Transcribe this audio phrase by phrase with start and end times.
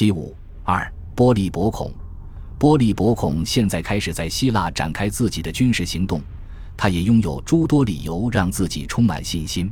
[0.00, 0.34] 七五
[0.64, 1.92] 二波利伯孔，
[2.58, 6.22] 波利伯孔现在开始在希腊展开自己的军事行动，
[6.74, 9.70] 他也拥有诸多理由让自己充满信心。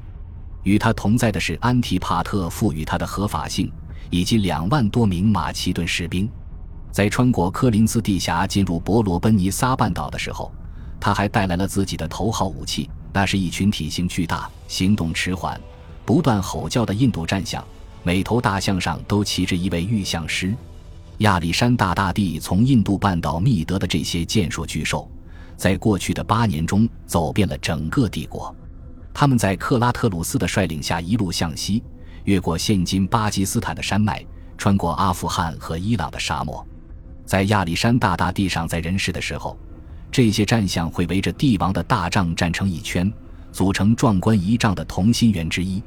[0.64, 3.72] 与他同在的是安提帕特赋予他的合法性，
[4.10, 6.28] 以及两万多名马其顿士兵。
[6.92, 10.52] 在穿过科林斯地峡进入伯罗奔尼撒半岛的时候，
[11.00, 15.58] 他还带来了自己的头号武器，那是一群体型巨大、行动迟缓、
[16.04, 17.64] 不断吼叫的印度战象。
[18.02, 20.54] 每头大象上都骑着一位御象师。
[21.18, 25.10] 亚历山大大帝从印度半岛觅得的这些健硕巨兽，
[25.56, 28.54] 在过去的八年中走遍了整个帝国。
[29.12, 31.82] 他们在克拉特鲁斯的率领下一路向西，
[32.24, 34.24] 越过现今巴基斯坦的山脉，
[34.56, 36.64] 穿过阿富汗和伊朗的沙漠。
[37.26, 39.58] 在亚历山大大帝尚在人世的时候，
[40.12, 43.12] 这些战象会围着帝王的大帐站成一圈，
[43.50, 45.82] 组成壮观仪仗的同心圆之一。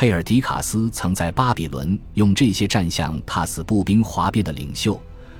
[0.00, 4.96] 佩尔迪卡斯曾在巴比伦用这些战象踏死步兵哗变的领袖，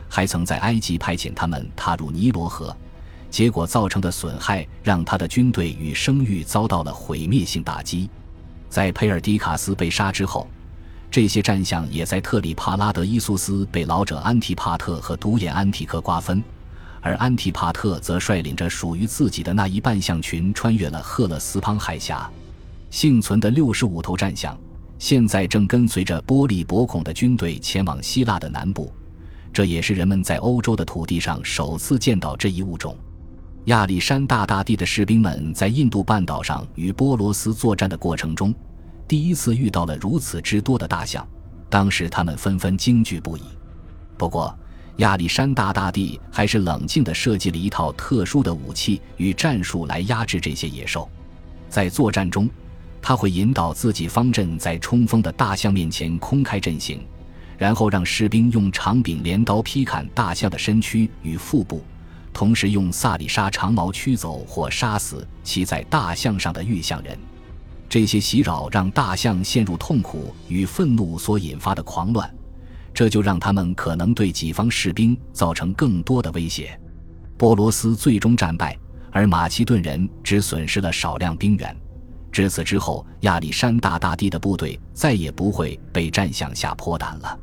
[0.09, 2.77] 还曾在埃及派遣他们踏入尼罗河，
[3.31, 8.11] 结果造成的损害让他的军队与声誉遭到了毁灭性打击。
[8.69, 10.49] 在佩尔迪卡斯被杀之后。
[11.09, 16.43] 这些战象也在特里帕拉德伊苏斯被老者安提帕特和独眼安提克瓜分，
[17.01, 22.29] 而安提帕特则率领着属于自己的那一半象群穿越了赫勒斯滂海峡。
[22.91, 24.59] 幸存的六十五头战象
[24.99, 28.93] 现在正跟随着波利伯孔的军队前往希腊的南部，
[29.53, 32.97] 这也是人们在欧洲的土地上首次见到这一物种。
[33.67, 38.55] 亚历山大大帝的士兵们在印度半岛上与波罗斯作战的过程中。
[39.07, 41.27] 第一次遇到了如此之多的大象，
[41.69, 43.43] 当时他们纷纷惊惧不已。
[44.17, 44.57] 不过，
[44.97, 51.09] 亚历山大大帝还是冷静地设计了一套特殊的武器与战术来压制这些野兽。
[51.69, 52.49] 在作战中，
[53.09, 57.01] 他会引导自己方阵在冲锋的大象面前空开阵型，
[57.57, 61.83] 然后让士兵用长柄镰刀劈砍大象的身躯与腹部，
[62.35, 67.19] 同时用萨里沙长矛驱走或杀死骑在大象上的御象人。
[67.89, 72.31] 这些袭扰让大象陷入痛苦与愤怒所引发的狂乱，
[72.93, 76.79] 这就让他们可能对己方士兵造成更多的威胁。
[77.39, 78.77] 波罗斯最终战败，
[79.11, 81.75] 而马其顿人只损失了少量兵员。
[82.31, 87.39] 至此之后，亚历山大大帝的部队再也不会被战象吓破胆了。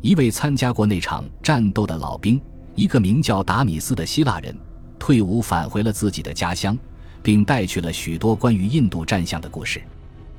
[0.00, 2.40] 一位参加过那场战斗的老兵，
[2.74, 4.56] 一个名叫达米斯的希腊人，
[4.98, 6.78] 退伍返回了自己的家乡。
[7.22, 9.82] 并带去了许多关于印度战象的故事。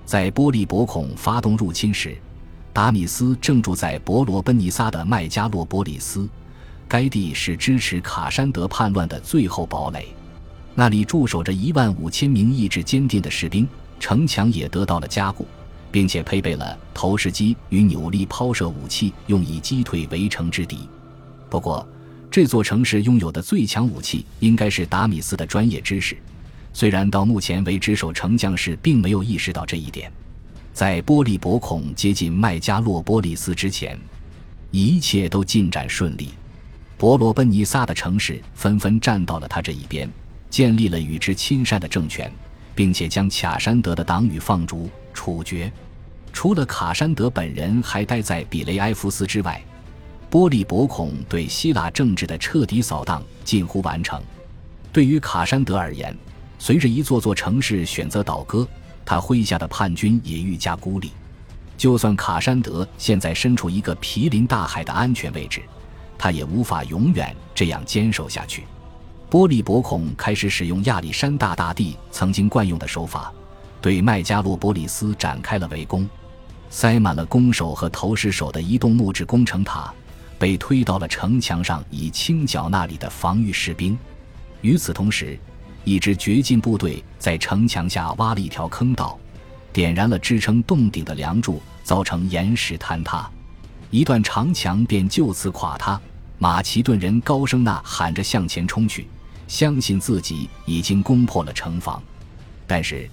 [0.06, 2.18] 在波利伯孔发动入侵时，
[2.74, 6.28] 达米斯正住在伯罗奔尼撒的麦加洛波里斯，
[6.88, 10.08] 该地是支持卡山德叛乱的最后堡垒，
[10.74, 13.68] 那里驻守着一万五千名意志坚定的士兵，
[14.02, 15.48] 城墙也得到了加固，
[15.92, 20.90] 并且配备了投石机与扭力抛射武器，用以击退围城之敌。
[21.52, 21.88] 不过，
[22.32, 26.18] 这座城市拥有的最强武器应该是达米斯的专业知识。
[26.74, 30.12] 虽然到目前为止，守城将士并没有意识到这一点，
[30.74, 33.96] 在波利伯孔接近麦加洛波利斯之前，
[34.72, 36.30] 一切都进展顺利。
[36.98, 40.10] 伯罗奔尼撒的城市纷纷站到了他这一边，
[40.50, 42.32] 建立了与之亲善的政权，
[42.74, 45.72] 并且将卡山德的党羽放逐、处决。
[46.34, 49.62] 除了卡山德本人还待在比雷埃夫斯之外，
[50.30, 54.22] 波利伯孔对希腊政治的彻底扫荡近乎完成。
[54.94, 56.18] 对于卡山德而言，
[56.58, 58.68] 随着一座座城市选择倒戈，
[59.04, 61.12] 他麾下的叛军也愈加孤立。
[61.78, 65.62] 就算卡山德现在身处一个毗邻大海的安全位置，
[66.18, 68.64] 他也无法永远这样坚守下去。
[69.32, 73.32] 波利伯孔开始使用亚历山大大帝曾经惯用的手法，
[73.80, 76.06] 对麦加洛波利斯展开了围攻。
[76.70, 79.94] 塞满了弓手和投石手的移动木质工程塔
[80.38, 83.98] 被推到了城墙上，以清剿那里的防御士兵。
[84.60, 85.40] 与此同时，
[85.86, 89.18] 一支掘进部队在城墙下挖了一条坑道，
[89.72, 93.32] 点燃了支撑洞顶的梁柱，造成岩石坍塌，
[93.92, 95.98] 一段长墙便就此垮塌。
[96.38, 99.08] 马其顿人高声呐喊着向前冲去，
[99.52, 102.02] 相信自己已经攻破了城防。
[102.66, 103.10] 但是，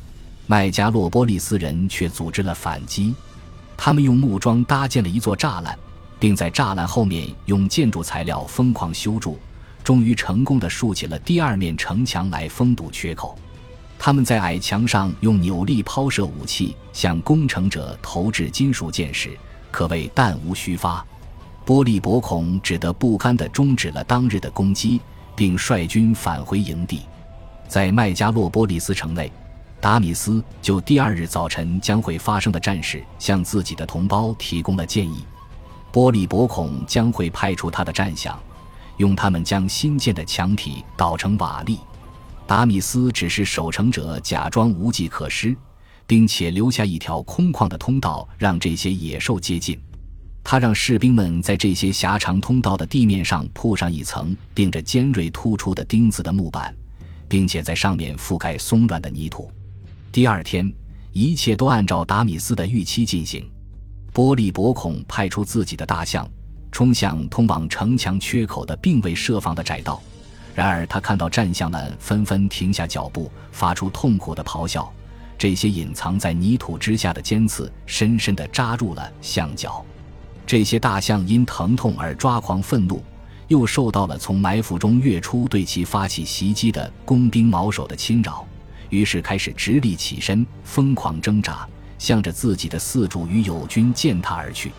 [0.47, 3.13] 麦加洛波利斯人却组织了反击，
[3.77, 5.77] 他们用木桩搭建了一座栅栏，
[6.17, 9.37] 并在栅栏后面用建筑材料疯狂修筑。
[9.83, 13.37] 终于成功的竖起了第二面城墙来封堵缺口。
[13.99, 19.37] 他们在矮墙上用扭力抛射武器向攻城者投掷金属箭时，
[19.73, 21.05] 可谓弹无虚发。
[21.65, 25.01] 波利伯孔只得不甘地终止了当日的攻击，
[25.39, 27.03] 并率军返回营地。
[27.69, 29.31] 在麦加洛波利斯城内，
[29.81, 35.25] 达米斯就第二日早晨将会发生的战事向自己的同胞提供了建议。
[35.93, 38.37] 波利伯孔将会派出他的战象，
[38.97, 41.79] 用他们将新建的墙体捣成瓦砾。
[42.45, 45.57] 达米斯只是守城者，假装无计可施，
[46.05, 49.79] 并且留下一条空旷的通道，让这些野兽接近。
[50.51, 56.75] 他让士兵们在这些狭长通道的地面上铺上一层钉着尖锐突出的钉子的木板，
[57.29, 59.53] 并且在上面覆盖松软的泥土。
[60.11, 60.73] 第二天，
[61.13, 63.47] 一切都按照达米斯的预期进行。
[64.11, 66.27] 波利伯孔派出自己的大象，
[66.73, 70.03] 冲向通往城墙缺口的并未设防的窄道。
[70.55, 74.91] 然而，他看到战象们纷纷停下脚步，发出痛苦的咆哮。
[75.37, 79.85] 这些隐藏在泥土之下的尖刺深深地扎入了象脚。
[80.49, 83.05] 这些大象因疼痛而抓狂愤怒，
[83.49, 88.47] 又受到了从埋伏中跃出对其发起袭击的工兵矛手的侵扰，
[88.89, 91.69] 于是开始直立起身，疯狂挣扎，
[91.99, 94.73] 向着自己的四主与友军践踏而去。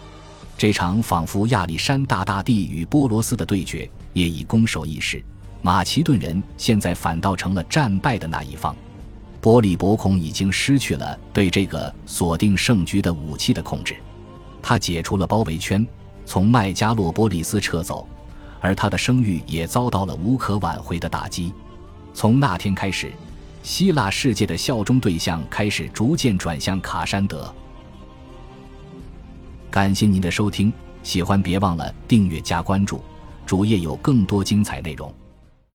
[0.58, 5.24] 这场仿佛亚历山大大帝与波罗斯的对决也已攻守易势，
[5.62, 8.76] 马其顿人现在反倒成了战败的那一方。
[9.40, 13.96] 波利伯孔已经失去了对这个锁定胜局的武器的控制。
[14.70, 15.84] 他解除了包围圈，
[16.28, 18.08] 从麦加洛波利斯撤走，
[18.62, 21.52] 而他的声誉也遭到了无可挽回的打击。
[22.14, 23.12] 从那天开始，
[23.64, 27.52] 希腊世界的效忠对象开始逐渐转向卡山德。
[29.72, 33.02] 感谢您的收听，喜欢别忘了订阅加关注，
[33.48, 35.12] 主页有更多精彩内容。